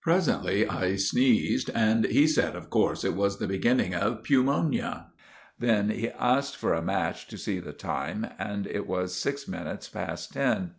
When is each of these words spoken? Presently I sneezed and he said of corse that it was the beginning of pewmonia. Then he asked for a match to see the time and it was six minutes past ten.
Presently 0.00 0.66
I 0.66 0.96
sneezed 0.96 1.68
and 1.74 2.06
he 2.06 2.26
said 2.26 2.56
of 2.56 2.70
corse 2.70 3.02
that 3.02 3.08
it 3.08 3.16
was 3.16 3.36
the 3.36 3.46
beginning 3.46 3.94
of 3.94 4.22
pewmonia. 4.22 5.08
Then 5.58 5.90
he 5.90 6.08
asked 6.08 6.56
for 6.56 6.72
a 6.72 6.80
match 6.80 7.26
to 7.28 7.36
see 7.36 7.60
the 7.60 7.74
time 7.74 8.28
and 8.38 8.66
it 8.66 8.86
was 8.86 9.14
six 9.14 9.46
minutes 9.46 9.90
past 9.90 10.32
ten. 10.32 10.70